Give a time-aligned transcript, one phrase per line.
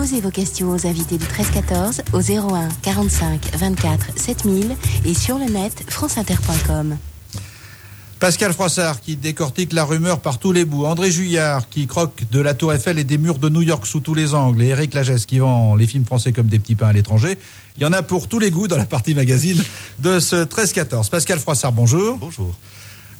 [0.00, 5.44] Posez vos questions aux invités du 13-14 au 01 45 24 7000 et sur le
[5.44, 6.96] net franceinter.com.
[8.18, 10.86] Pascal Froissart qui décortique la rumeur par tous les bouts.
[10.86, 14.00] André Juillard qui croque de la Tour Eiffel et des murs de New York sous
[14.00, 14.62] tous les angles.
[14.62, 17.36] Et Eric Lagesse qui vend les films français comme des petits pains à l'étranger.
[17.76, 19.62] Il y en a pour tous les goûts dans la partie magazine
[19.98, 21.10] de ce 13-14.
[21.10, 22.16] Pascal Froissart, bonjour.
[22.16, 22.54] Bonjour.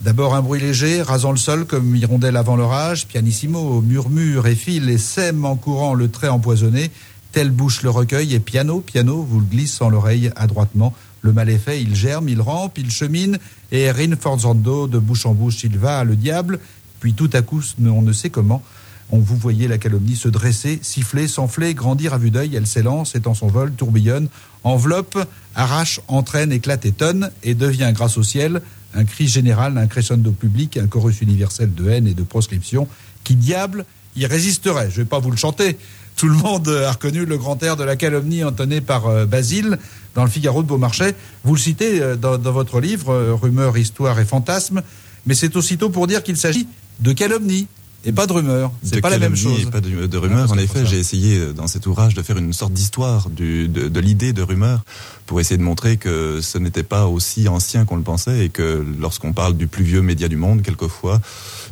[0.03, 4.89] D'abord un bruit léger, rasant le sol comme hirondelle avant l'orage, pianissimo, murmure et file
[4.89, 6.91] et sème en courant le trait empoisonné,
[7.33, 10.95] tel bouche le recueil et piano, piano, vous le glisse en l'oreille adroitement.
[11.21, 13.39] Le mal est fait, il germe, il rampe, il chemine,
[13.73, 16.61] et rinforzando, de bouche en bouche, il va, le diable,
[16.99, 18.63] puis tout à coup, on ne sait comment,
[19.11, 23.15] on vous voyait la calomnie se dresser, siffler, s'enfler, grandir à vue d'œil, elle s'élance,
[23.17, 24.29] étend son vol, tourbillonne,
[24.65, 25.19] enveloppe,
[25.55, 28.63] arrache, entraîne, éclate, étonne, et devient, grâce au ciel,
[28.95, 32.89] un cri général, un crescendo public, un chorus universel de haine et de proscription,
[33.25, 33.85] qui diable
[34.17, 34.91] y résisterait.
[34.91, 35.77] Je ne vais pas vous le chanter,
[36.17, 39.79] tout le monde a reconnu le grand air de la calomnie entonné par euh, Basile
[40.15, 41.15] dans le Figaro de Beaumarchais.
[41.45, 44.83] Vous le citez euh, dans, votre livre, euh, Rumeurs, Histoire et Fantasmes,
[45.25, 46.69] mais c'est aussitôt pour dire qu'il s'agit
[47.01, 47.69] de calomnie
[48.05, 48.73] et pas de rumeurs.
[48.83, 49.63] C'est pas la même chose.
[49.63, 50.21] Et pas de, de.
[50.33, 54.01] Ah, en effet, j'ai essayé dans cet ouvrage de faire une sorte d'histoire de, de
[54.01, 54.81] l'idée de rumeur
[55.27, 58.85] pour essayer de montrer que ce n'était pas aussi ancien qu'on le pensait et que
[58.99, 61.21] lorsqu'on parle du plus vieux média du monde, quelquefois,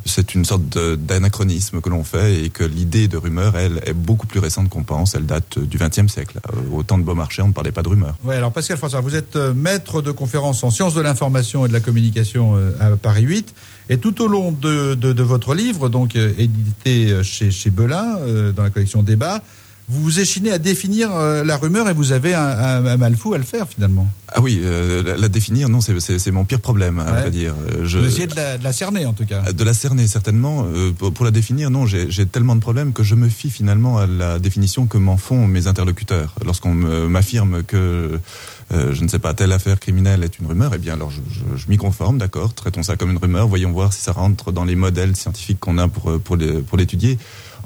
[0.05, 4.27] c'est une sorte d'anachronisme que l'on fait et que l'idée de rumeur, elle, est beaucoup
[4.27, 5.13] plus récente qu'on pense.
[5.13, 6.39] Elle date du XXe siècle.
[6.53, 8.15] Euh, au temps de Beaumarchais, on ne parlait pas de rumeur.
[8.23, 11.67] Oui, alors Pascal François, vous êtes euh, maître de conférences en sciences de l'information et
[11.67, 13.53] de la communication euh, à Paris 8.
[13.89, 18.19] Et tout au long de, votre livre, donc édité chez, chez Belin,
[18.55, 19.41] dans la collection Débat,
[19.89, 23.39] vous vous échinez à définir euh, la rumeur et vous avez un, mal fou à
[23.39, 24.07] le faire finalement.
[24.27, 27.55] Ah oui, euh, la, définir, non, c'est mon pire problème, à vrai dire.
[27.71, 29.51] Euh, je, vous essayez de la, cerner en tout cas.
[29.51, 30.65] De la cerner certainement.
[30.97, 34.37] pour, la définir, non, j'ai tellement de problèmes que je me fie finalement à la
[34.37, 36.35] définition que m'en font mes interlocuteurs.
[36.45, 38.19] Lorsqu'on m'affirme que
[38.71, 41.21] je ne sais pas, telle affaire criminelle est une rumeur, eh bien alors je,
[41.55, 44.65] je, m'y conforme, d'accord, traitons ça comme une rumeur, voyons voir si ça rentre dans
[44.65, 47.17] les modèles scientifiques qu'on a pour, pour l'étudier.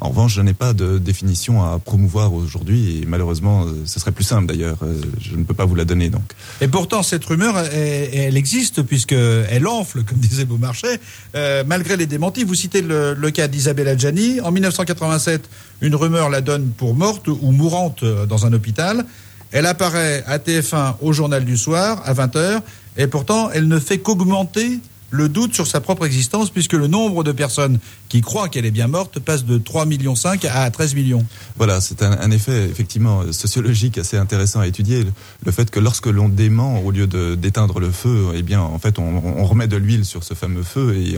[0.01, 4.11] En revanche, je n'ai pas de définition à promouvoir aujourd'hui et malheureusement, euh, ce serait
[4.11, 4.77] plus simple d'ailleurs.
[4.83, 6.23] Euh, je ne peux pas vous la donner donc.
[6.61, 10.99] Et pourtant, cette rumeur, elle, existe puisqu'elle enfle, comme disait Beaumarchais,
[11.35, 12.43] euh, malgré les démentis.
[12.43, 14.41] Vous citez le, cas d'Isabelle Adjani.
[14.41, 15.49] En 1987,
[15.81, 19.05] une rumeur la donne pour morte ou mourante dans un hôpital.
[19.51, 22.61] Elle apparaît à TF1 au journal du soir à 20h
[22.97, 24.79] et pourtant elle ne fait qu'augmenter
[25.13, 27.79] le doute sur sa propre existence, puisque le nombre de personnes
[28.09, 30.15] qui croient qu'elle est bien morte passe de 3,5 millions
[30.51, 31.23] à 13 millions.
[31.57, 35.05] Voilà, c'est un, effet effectivement sociologique assez intéressant à étudier.
[35.45, 37.05] Le fait que lorsque l'on dément, au lieu
[37.37, 40.95] d'éteindre le feu, eh bien, en fait, on, remet de l'huile sur ce fameux feu
[40.95, 41.17] et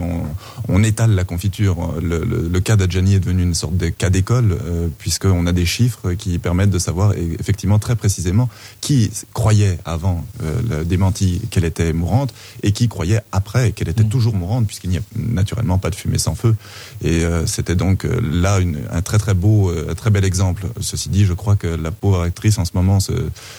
[0.67, 1.94] on, étale la confiture.
[2.01, 6.13] Le, cas d'Adjani est devenu une sorte de cas d'école, euh, puisqu'on a des chiffres
[6.13, 8.50] qui permettent de savoir effectivement très précisément
[8.81, 13.91] qui croyait avant euh, le démenti qu'elle était mourante et qui croyait après qu'elle elle
[13.91, 14.09] était mm.
[14.09, 16.56] toujours mourante puisqu'il n'y a naturellement pas de fumée sans feu.
[17.03, 18.59] Et euh, c'était donc euh, là
[18.91, 20.68] un très très beau, euh, très bel exemple.
[20.81, 23.13] Ceci dit, je crois que la pauvre actrice en ce moment se,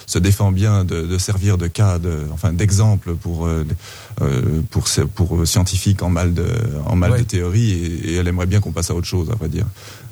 [0.06, 3.48] se défend bien de, servir de cas, de, enfin d'exemple pour
[4.70, 6.46] pour pour scientifiques en mal de
[6.86, 9.48] en mal de théorie et, elle aimerait bien qu'on passe à autre chose, à vrai
[9.48, 9.66] dire.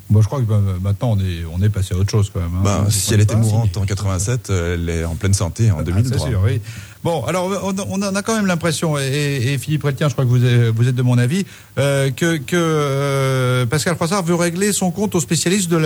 [0.09, 2.39] Moi, je crois que bah, maintenant, on est, on est passé à autre chose quand
[2.39, 2.53] même.
[2.57, 2.61] Hein.
[2.63, 6.15] Bah, si elle était mourante en 87, elle est en pleine santé en 2003.
[6.15, 6.61] Ah, sûr, oui.
[7.05, 10.95] Bon, alors on, a quand même l'impression, et, Philippe Reltien, je crois que vous êtes,
[10.95, 11.45] de mon avis,
[11.77, 15.77] euh, que, euh, Pascal Froissart veut régler son compte aux spécialistes de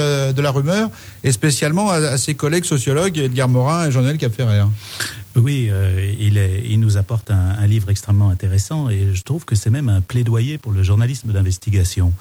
[0.42, 0.90] la, rumeur,
[1.26, 4.62] et spécialement à, ses collègues sociologues, Edgar Morin et Jean-Noël Capferrer.
[5.36, 9.70] Oui, euh, il, il, nous apporte un, livre extrêmement intéressant et je trouve que c'est
[9.70, 12.14] même un plaidoyer pour le journalisme d'investigation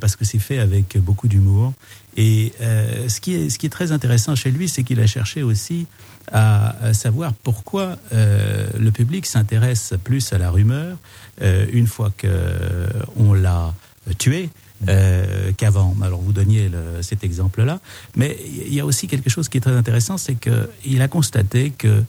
[0.00, 1.72] parce que c'est fait avec beaucoup d'humour.
[2.16, 5.42] Et ce, qui est, ce qui est très intéressant chez lui, c'est qu'il a cherché
[5.42, 5.86] aussi
[6.32, 10.96] à, savoir pourquoi euh, le public s'intéresse plus à la rumeur
[11.42, 13.74] euh, une fois qu'on l'a
[14.18, 14.50] tué.
[14.88, 15.94] Euh, qu'avant.
[16.02, 16.68] Alors vous donniez
[17.00, 17.78] cet exemple-là,
[18.16, 18.36] mais
[18.66, 22.02] il y a aussi quelque chose qui est très intéressant, c'est qu'il a constaté que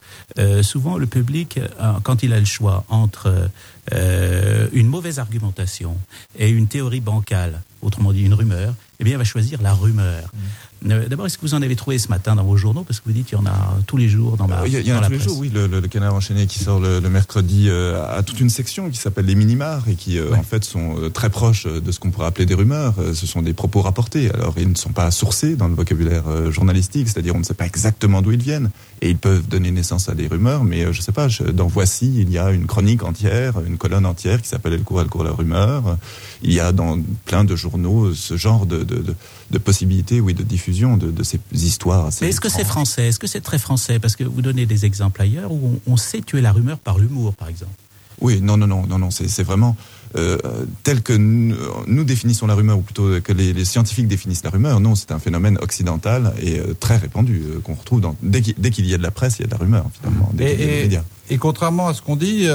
[0.63, 1.59] souvent le public,
[2.03, 3.49] quand il a le choix entre
[3.93, 5.95] une mauvaise argumentation
[6.37, 10.23] et une théorie bancale, autrement dit une rumeur, eh bien, il va choisir la rumeur.
[10.23, 10.37] Mmh.
[10.89, 12.83] Euh, d'abord, est-ce que vous en avez trouvé ce matin dans vos journaux?
[12.83, 14.93] Parce que vous dites qu'il y en a tous les jours dans la Il y,
[14.93, 15.51] en a tous les jours, oui.
[15.53, 19.35] Le, Canard enchaîné qui sort le, mercredi euh, a toute une section qui s'appelle les
[19.35, 22.53] minimars et qui, euh, en fait, sont très proches de ce qu'on pourrait appeler des
[22.53, 22.95] rumeurs.
[23.13, 24.29] ce sont des propos rapportés.
[24.31, 27.65] Alors, ils ne sont pas sourcés dans le vocabulaire journalistique, c'est-à-dire on ne sait pas
[27.65, 28.69] exactement d'où ils viennent.
[29.05, 32.11] Et ils peuvent donner naissance à des rumeurs, mais je ne sais pas, dans Voici,
[32.17, 35.23] il y a une chronique entière, une colonne entière qui s'appelle Le cours, le cours,
[35.23, 35.99] la rumeur.
[36.41, 40.97] Il y a dans plein de journaux ce genre de, de, possibilités, oui, de diffusion
[40.97, 42.07] de, ces histoires.
[42.07, 43.09] est-ce que c'est français?
[43.09, 43.99] Est-ce que c'est très français?
[43.99, 46.97] Parce que vous donnez des exemples ailleurs où on, on sait tuer la rumeur par
[46.97, 47.75] l'humour, par exemple.
[48.21, 49.75] Oui, non, non, non, non, non, c'est vraiment
[50.17, 50.37] euh,
[50.83, 54.79] tel que nous, définissons la rumeur, ou plutôt que les, scientifiques définissent la rumeur.
[54.79, 58.85] Non, c'est un phénomène occidental et euh, très répandu euh, qu'on retrouve dans, dès qu'il
[58.85, 60.31] y a de la presse, il y a de la rumeur finalement.
[60.39, 60.89] et,
[61.29, 62.47] et, contrairement à ce qu'on dit,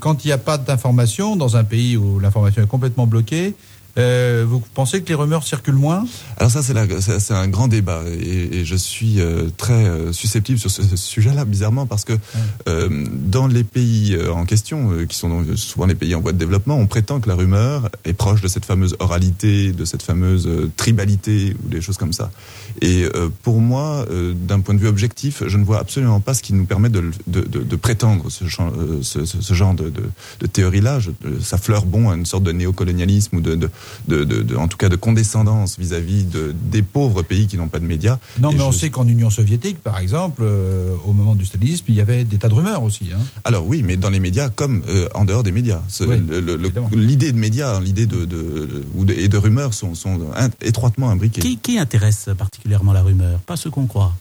[0.00, 3.54] quand il n'y a pas d'information dans un pays où l'information est complètement bloquée,
[3.98, 6.04] euh, vous pensez que les rumeurs circulent moins?
[6.36, 10.82] Alors ça, c'est un grand débat et, je suis euh, très euh, susceptible sur ce,
[10.96, 12.12] sujet-là, bizarrement, parce que
[12.66, 16.86] dans les pays en question, qui sont souvent les pays en voie de développement, on
[16.86, 21.68] prétend que la rumeur est proche de cette fameuse oralité, de cette fameuse tribalité ou
[21.68, 22.30] des choses comme ça.
[22.82, 23.06] Et
[23.42, 26.64] pour moi, d'un point de vue objectif, je ne vois absolument pas ce qui nous
[26.64, 30.98] permet de, prétendre ce, genre de, théorie-là.
[31.40, 33.68] Ça fleure bon à une sorte de néocolonialisme ou de
[34.08, 37.86] de, en tout cas de condescendance vis-à-vis de, des pauvres pays qui n'ont pas de
[37.86, 38.18] médias.
[38.40, 41.94] Non, mais on sait qu'en Union soviétique, par exemple, euh, au moment du stalinisme, il
[41.94, 43.10] y avait des tas de rumeurs aussi.
[43.14, 43.20] Hein.
[43.44, 45.82] Alors oui, mais dans les médias comme euh, en dehors des médias.
[46.92, 48.84] L'idée de médias, l'idée de, de,
[49.16, 50.18] et de rumeurs sont, sont
[50.60, 51.40] étroitement imbriquées.
[51.40, 53.38] Qui, qui intéresse particulièrement la rumeur?
[53.40, 54.14] Pas ceux qu'on croit.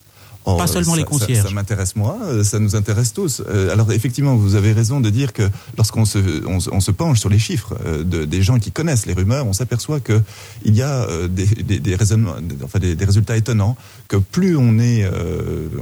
[0.49, 1.45] Oh, pas seulement les concierges.
[1.45, 3.43] Ça, m'intéresse moi, euh, ça nous intéresse tous.
[3.49, 5.43] Euh, alors effectivement, vous avez raison de dire que
[5.77, 9.13] lorsqu'on se, on, se penche sur les chiffres euh, de, des gens qui connaissent les
[9.13, 10.21] rumeurs, on s'aperçoit que
[10.63, 13.75] il y a des, des, des raisonnements, enfin des, des, résultats étonnants.
[14.07, 15.05] Que plus on est,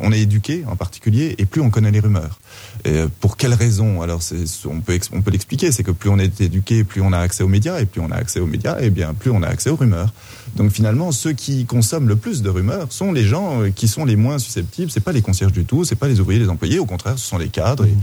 [0.02, 2.40] on est éduqué en particulier, et plus on connaît les rumeurs.
[2.84, 4.22] Et pour quelles raisons Alors
[4.66, 7.80] on peut l'expliquer, c'est que plus on est éduqué, plus on a accès aux médias,
[7.80, 10.12] et plus on a accès aux médias, et bien plus on a accès aux rumeurs.
[10.56, 14.16] Donc finalement, ceux qui consomment le plus de rumeurs sont les gens qui sont les
[14.16, 14.92] moins susceptibles.
[14.92, 16.80] C'est pas les concierges du tout, c'est pas les ouvriers, les employés.
[16.80, 17.86] Au contraire, ce sont les cadres.
[17.86, 17.94] Et,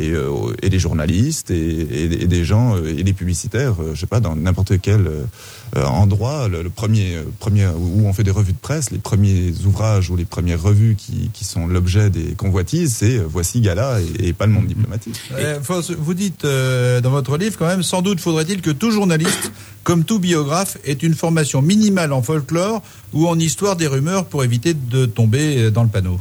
[0.00, 4.20] euh, et, les journalistes et, des gens euh, et les publicitaires, euh, je sais pas,
[4.20, 5.10] dans n'importe quel
[5.76, 10.16] endroit, le, premier, premier où on fait des revues de presse, les premiers ouvrages ou
[10.16, 14.52] les premières revues qui, qui sont l'objet des convoitises, c'est voici Gala et, pas le
[14.52, 15.20] monde diplomatique.
[15.98, 19.52] vous dites dans votre livre quand même, sans doute faudrait-il que tout journaliste
[19.88, 22.82] comme tout biographe, est une formation minimale en folklore
[23.14, 26.20] ou en histoire des rumeurs pour éviter de tomber dans le panneau.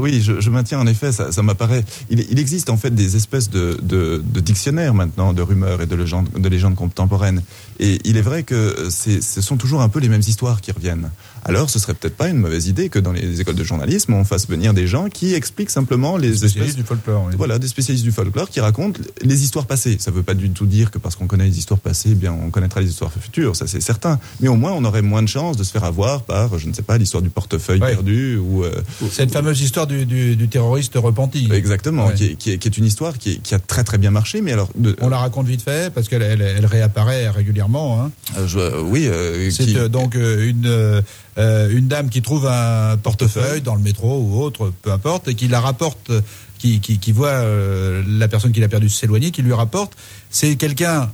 [0.00, 1.84] oui, je, maintiens en effet, ça, m'apparaît.
[2.08, 6.48] Il, existe en fait des espèces de, dictionnaires maintenant de rumeurs et de légendes, de
[6.48, 7.42] légendes contemporaines.
[7.80, 11.10] Et il est vrai que ce sont toujours un peu les mêmes histoires qui reviennent
[11.44, 14.24] alors ce serait peut-être pas une mauvaise idée que dans les écoles de journalisme, on
[14.24, 17.30] fasse venir des gens qui expliquent simplement les des spécialistes du folklore.
[17.36, 19.96] Voilà, des spécialistes du folklore qui racontent les histoires passées.
[20.00, 22.14] Ça ne veut pas du tout dire que parce qu'on connaît les histoires passées, eh
[22.14, 24.18] bien on connaîtra les histoires futures, ça c'est certain.
[24.40, 26.72] Mais au moins on aurait moins de chances de se faire avoir par, je ne
[26.72, 28.64] sais pas, l'histoire du portefeuille perdu ou.
[28.64, 28.72] Euh,
[29.10, 31.50] Cette fameuse histoire du, terroriste repenti.
[31.52, 34.70] Exactement, qui, est, une histoire qui, a très très bien marché, mais alors.
[35.00, 37.63] On la raconte vite fait parce qu'elle elle, réapparaît régulièrement.
[37.72, 38.10] Hein.
[38.38, 39.06] Euh, oui.
[39.06, 41.02] Euh, c'est donc une
[41.36, 45.34] euh, une dame qui trouve un portefeuille dans le métro ou autre, peu importe, et
[45.34, 46.12] qui la rapporte,
[46.58, 49.94] qui, qui, voit euh, la personne qui l'a perdu s'éloigner, qui lui rapporte.
[50.30, 51.10] C'est quelqu'un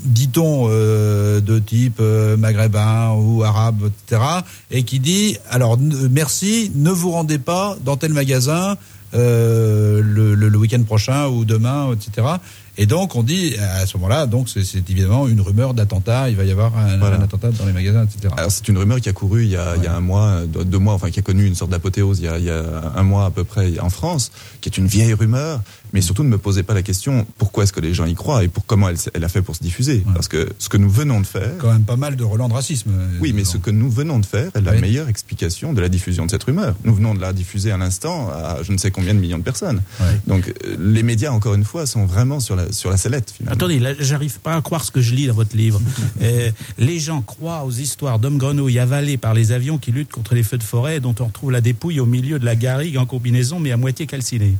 [0.00, 4.22] dit-on, euh, de type maghrébin ou arabe, etc.,
[4.70, 8.76] et qui dit, alors merci, ne vous rendez pas dans tel magasin
[9.12, 10.00] le,
[10.34, 12.36] le week-end prochain ou demain, etc.
[12.78, 16.44] Et donc, on dit, à ce moment-là, donc c'est évidemment une rumeur d'attentat, il va
[16.44, 18.32] y avoir un, attentat dans les magasins, etc.
[18.36, 20.40] Alors, c'est une rumeur qui a couru il y a, il y a un mois,
[20.46, 23.26] deux mois, enfin, qui a connu une sorte d'apothéose il, il, y a un mois
[23.26, 25.60] à peu près en France, qui est une vieille rumeur,
[25.92, 28.42] mais surtout ne me posez pas la question pourquoi est-ce que les gens y croient
[28.44, 30.02] et pour comment elle, elle a fait pour se diffuser?
[30.14, 31.50] Parce que ce que nous venons de faire.
[31.58, 32.90] Quand même pas mal de relents de racisme.
[33.20, 36.26] Oui, mais ce que nous venons de faire est la meilleure explication de la diffusion
[36.26, 36.74] de cette rumeur.
[36.84, 39.42] Nous venons de la diffuser à l'instant à je ne sais combien de millions de
[39.42, 39.82] personnes.
[40.26, 43.32] Donc, euh, les médias, encore une fois, sont vraiment sur la sur la sellette.
[43.36, 43.54] Finalement.
[43.54, 45.80] Attendez, là, j'arrive pas à croire ce que je lis dans votre livre.
[46.20, 50.34] Euh, les gens croient aux histoires d'hommes grenouilles avalés par les avions qui luttent contre
[50.34, 53.06] les feux de forêt, dont on retrouve la dépouille au milieu de la garrigue en
[53.06, 54.54] combinaison, mais à moitié calcinée.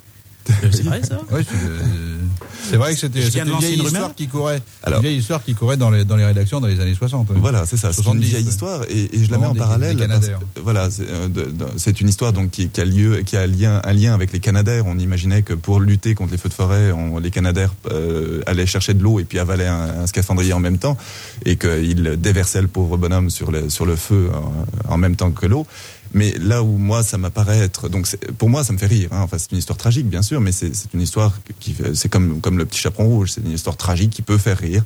[0.71, 1.21] C'est vrai ça?
[1.31, 1.43] Oui,
[2.73, 4.63] c'est vrai que c'était une vieille histoire qui courait.
[4.87, 7.29] une vieille histoire qui courait dans les, dans les rédactions dans les années 60.
[7.37, 7.93] Voilà, c'est ça.
[7.93, 9.97] C'est une vieille histoire et, je la mets en parallèle.
[10.63, 11.29] voilà, euh,
[11.77, 14.87] c'est une histoire donc qui, a lieu, qui a lien, un lien avec les Canadaires.
[14.87, 18.67] On imaginait que pour lutter contre les feux de forêt, on, les Canadaires euh, allaient
[18.67, 20.97] chercher de l'eau et puis avalaient un, scaphandrier en même temps
[21.45, 24.31] et qu'ils déversaient le pauvre bonhomme sur le, sur le feu
[24.89, 25.67] en même temps que l'eau.
[26.15, 28.07] Mais là où moi, ça m'apparaît être, donc
[28.39, 29.09] pour moi, ça me fait rire.
[29.13, 29.21] Hein.
[29.23, 32.59] Enfin, c'est une histoire tragique, bien sûr, mais c'est une histoire qui, c'est comme comme
[32.59, 33.33] le petit chaperon rouge.
[33.33, 34.85] C'est une histoire tragique qui peut faire rire.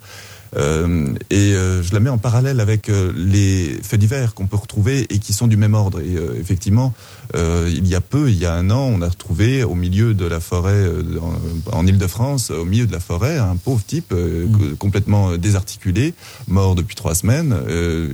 [0.56, 4.56] Euh, et euh, je la mets en parallèle avec euh, les faits divers qu'on peut
[4.56, 6.00] retrouver et qui sont du même ordre.
[6.00, 6.94] Et effectivement,
[7.34, 10.24] il y a peu, il y a un an, on a retrouvé au milieu de
[10.24, 10.86] la forêt
[11.20, 14.76] en, en Ile-de-France, au milieu de la forêt, un pauvre type mmh.
[14.78, 16.14] complètement désarticulé,
[16.48, 17.54] mort depuis trois semaines.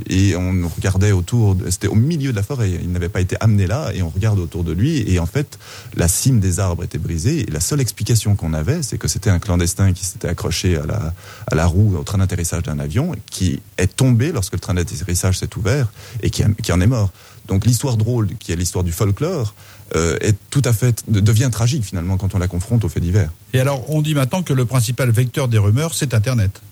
[0.08, 2.70] et on regardait autour, c'était au milieu de la forêt.
[2.82, 5.04] Il n'avait pas été amené là, et on regarde autour de lui.
[5.06, 5.58] Et en fait,
[5.94, 7.40] la cime des arbres était brisée.
[7.40, 10.86] Et la seule explication qu'on avait, c'est que c'était un clandestin qui s'était accroché à
[10.86, 11.14] la,
[11.46, 12.18] à la roue au train
[12.62, 16.80] d'un avion, qui est tombé lorsque le train d'atterrissage s'est ouvert et qui, qui, en
[16.80, 17.10] est mort.
[17.48, 19.54] Donc l'histoire drôle, qui est l'histoire du folklore,
[19.94, 23.30] euh, est tout à fait devient tragique finalement quand on la confronte aux faits divers.
[23.52, 26.62] Et alors on dit maintenant que le principal vecteur des rumeurs, c'est Internet.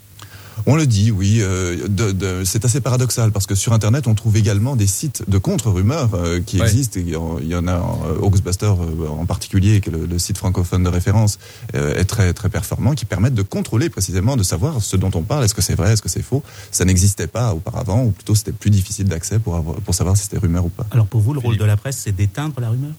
[0.67, 1.39] On le dit, oui.
[1.41, 5.39] Euh, de, c'est assez paradoxal parce que sur Internet, on trouve également des sites de
[5.39, 7.01] contre-rumeurs euh, qui existent.
[7.01, 7.09] Il
[7.49, 7.83] y en a
[8.21, 11.39] Hoaxbuster euh, en particulier, que le, le, site francophone de référence
[11.73, 15.45] est très très performant, qui permettent de contrôler précisément, de savoir ce dont on parle.
[15.45, 18.53] Est-ce que c'est vrai, est-ce que c'est faux Ça n'existait pas auparavant, ou plutôt c'était
[18.53, 20.87] plus difficile d'accès pour pour savoir si c'était rumeur ou pas.
[20.91, 22.93] Alors pour vous, le rôle de la presse, c'est d'éteindre la rumeur?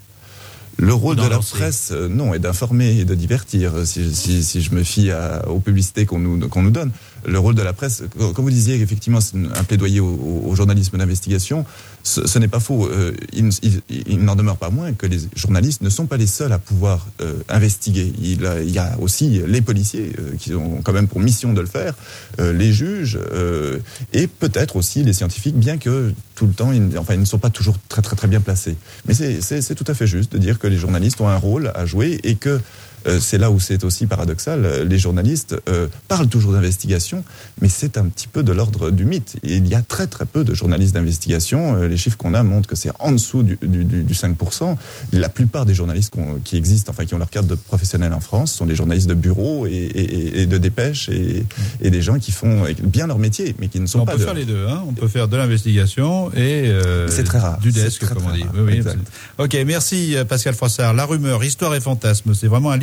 [0.77, 4.61] Le rôle de la presse, euh, non, est d'informer et de divertir, si, si, si
[4.61, 6.91] je me fie à, aux publicités qu'on nous, qu'on nous donne.
[7.23, 10.97] Le rôle de la presse, comme vous disiez, effectivement, c'est un plaidoyer au, au journalisme
[10.97, 11.65] d'investigation.
[12.03, 12.87] Ce, ce n'est pas faux.
[12.87, 16.25] Euh, il, il, il n'en demeure pas moins que les journalistes ne sont pas les
[16.25, 18.11] seuls à pouvoir euh, investiguer.
[18.19, 21.61] Il, il, y a aussi les policiers euh, qui ont quand même pour mission de
[21.61, 21.93] le faire,
[22.39, 23.77] euh, les juges euh,
[24.13, 27.37] et peut-être aussi les scientifiques, bien que tout le temps, ils, enfin, ils ne sont
[27.37, 28.75] pas toujours très très très bien placés.
[29.05, 31.85] Mais c'est tout à fait juste de dire que les journalistes ont un rôle à
[31.85, 32.59] jouer et que
[33.07, 34.87] euh, c'est là où c'est aussi paradoxal.
[34.87, 37.23] Les journalistes euh, parlent toujours d'investigation,
[37.61, 39.37] mais c'est un petit peu de l'ordre du mythe.
[39.43, 41.75] Et il y a très très peu de journalistes d'investigation.
[41.75, 44.75] Euh, les chiffres qu'on a montrent que c'est en dessous du, du, du, 5%.
[45.13, 48.53] La plupart des journalistes qui existent, enfin qui ont leur carte de professionnel en France,
[48.53, 51.45] sont des journalistes de bureau et, et, et de dépêche et,
[51.81, 54.13] et, des gens qui font bien leur métier, mais qui ne sont on pas.
[54.13, 54.67] On peut faire les deux.
[54.67, 57.59] Hein on peut faire de l'investigation et euh, c'est très rare.
[57.59, 58.45] du desk, comme on dit.
[58.53, 58.91] Oui, oui,
[59.37, 60.93] ok, merci Pascal Froissart.
[60.93, 62.77] La rumeur, histoire et fantasme, c'est vraiment un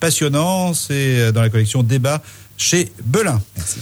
[0.00, 0.74] passionnant.
[0.74, 2.22] C'est dans la collection Débat
[2.56, 3.40] chez Belin.
[3.56, 3.80] Merci.